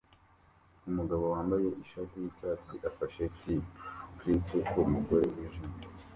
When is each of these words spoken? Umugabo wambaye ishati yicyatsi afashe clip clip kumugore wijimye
Umugabo 0.89 1.23
wambaye 1.33 1.67
ishati 1.83 2.13
yicyatsi 2.23 2.73
afashe 2.89 3.21
clip 3.37 3.65
clip 4.19 4.45
kumugore 4.71 5.25
wijimye 5.35 5.77